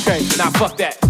Okay, 0.00 0.20
now 0.38 0.50
fuck 0.52 0.78
that. 0.78 1.09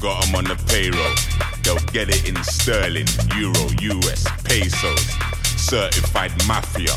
Got 0.00 0.24
them 0.24 0.34
on 0.34 0.44
the 0.44 0.56
payroll. 0.66 1.14
They'll 1.62 1.92
get 1.92 2.08
it 2.08 2.26
in 2.26 2.42
sterling, 2.42 3.06
euro, 3.36 3.68
US, 3.98 4.24
pesos. 4.44 5.04
Certified 5.60 6.32
mafia. 6.48 6.94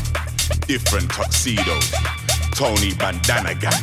Different 0.66 1.10
tuxedos. 1.10 1.92
Tony 2.54 2.94
Montana 2.98 3.54
gang. 3.54 3.82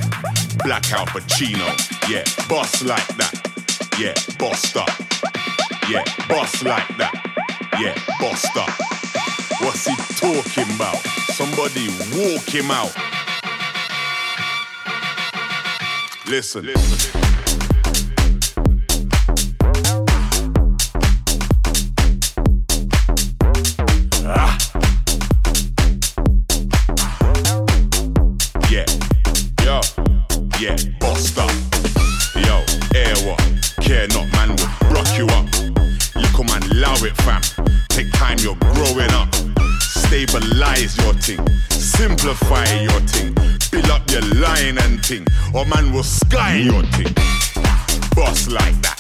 Blackout 0.64 1.10
Pacino. 1.10 1.70
Yeah, 2.10 2.24
boss 2.50 2.82
like 2.84 3.08
that. 3.18 3.34
Yeah, 4.00 4.16
bossed 4.40 4.76
up. 4.76 4.90
Yeah, 5.88 6.04
boss 6.28 6.64
like 6.64 6.88
that. 6.98 7.14
Yeah, 7.80 7.94
bossed 8.20 8.58
up. 8.58 8.72
What's 9.62 9.86
he 9.86 9.96
talking 10.16 10.74
about? 10.76 10.98
Somebody 11.38 11.90
walk 12.18 12.50
him 12.50 12.72
out. 12.72 12.96
Listen. 16.26 16.66
Listen. 16.66 17.31
Simplify 42.32 42.82
your 42.82 43.00
thing 43.02 43.34
Build 43.72 43.90
up 43.90 44.10
your 44.10 44.22
line 44.22 44.78
and 44.78 45.04
ting, 45.04 45.28
or 45.54 45.66
man 45.66 45.92
will 45.92 46.02
sky 46.02 46.56
your 46.56 46.82
ting. 46.94 47.14
Boss 48.16 48.48
like 48.48 48.80
that, 48.82 49.00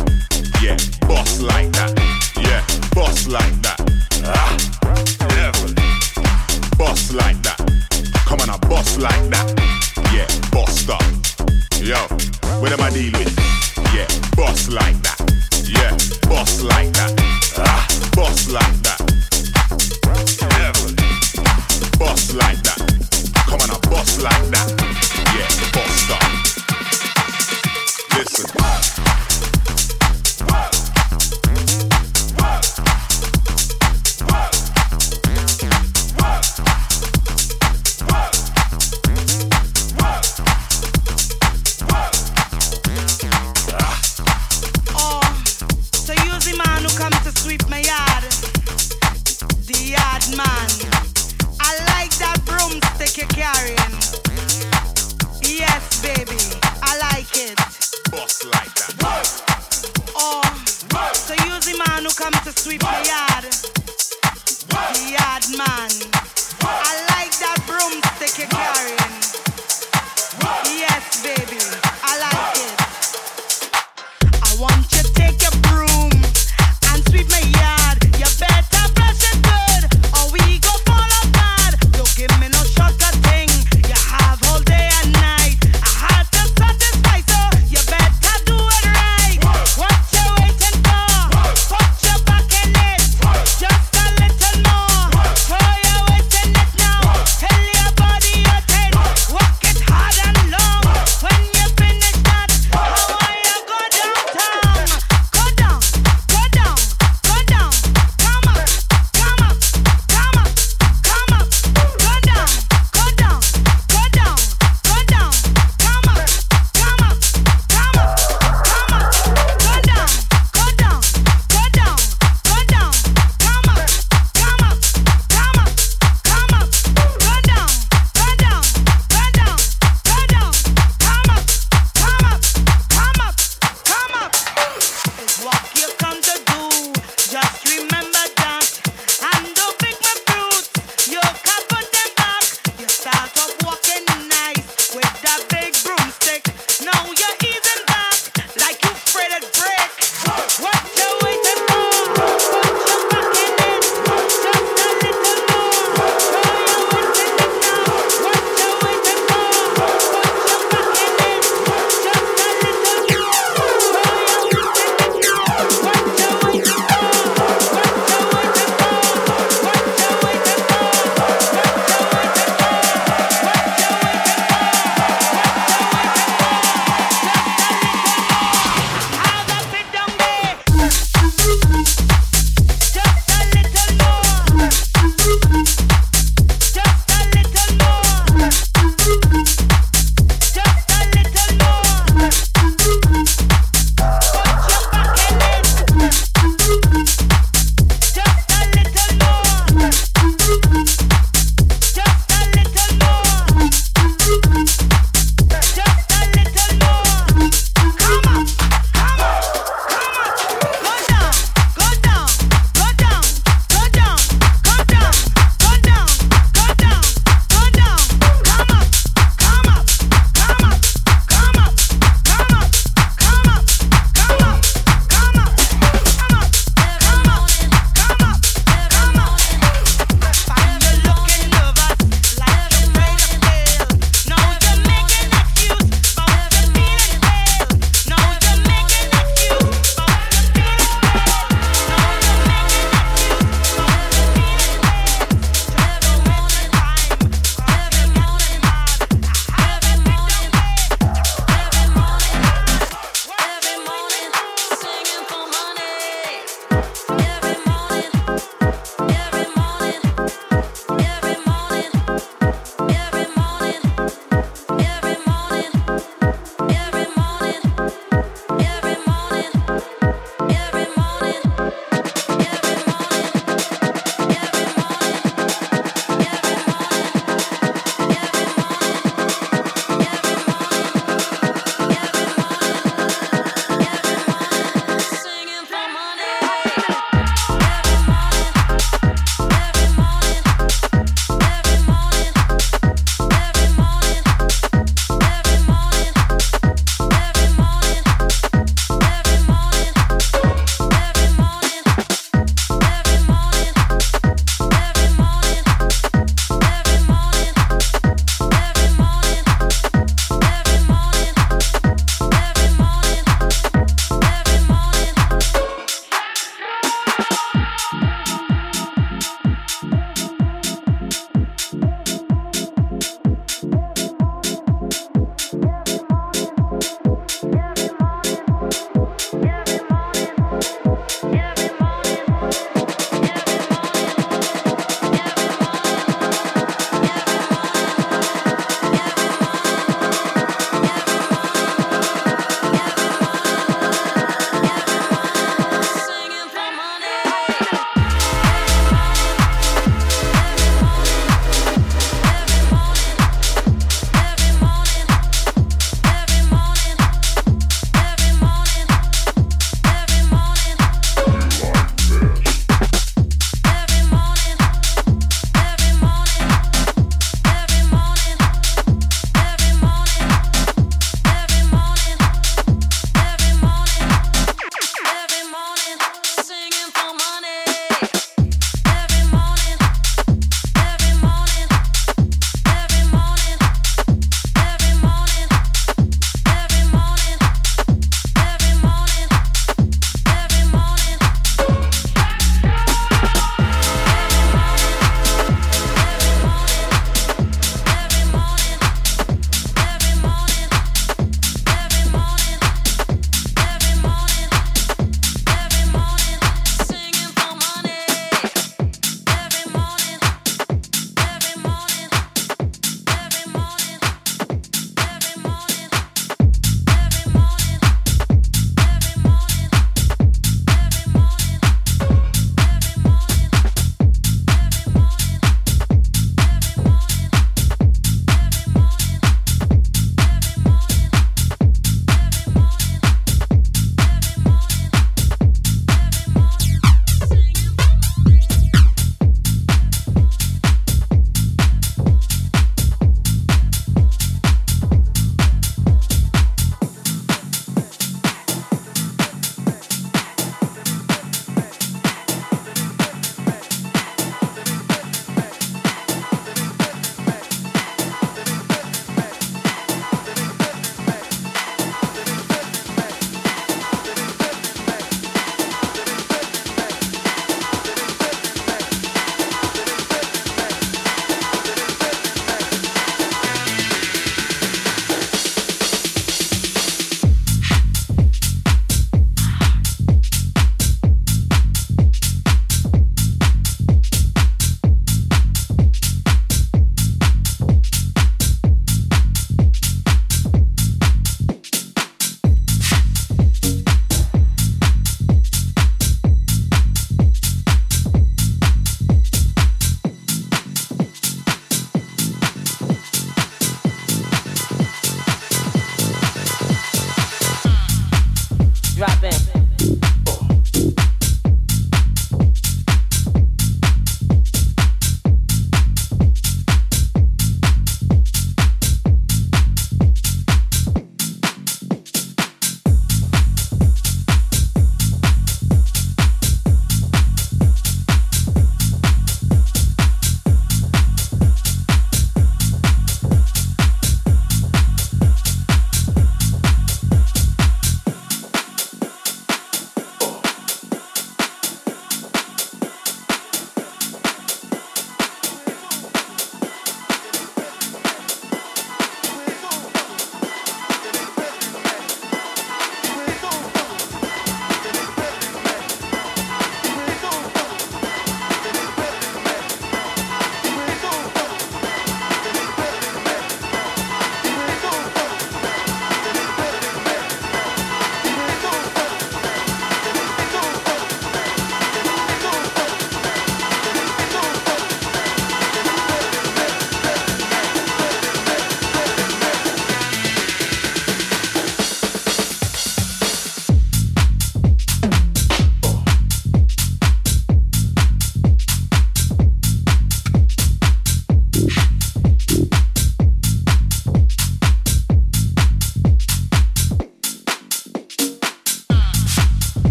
yeah, 0.62 0.76
boss 1.08 1.40
like 1.40 1.72
that, 1.72 1.94
yeah, 2.38 2.62
boss 2.94 3.28
like 3.28 3.62
that. 3.62 3.80
Ah, 4.26 4.58
level. 5.38 5.74
Boss 6.78 7.14
like 7.14 7.42
that, 7.44 7.58
come 8.26 8.42
on, 8.42 8.50
a 8.50 8.58
boss 8.68 8.98
like 8.98 9.31